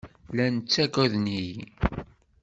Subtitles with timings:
[0.33, 1.61] Llan ttagaden-iyi.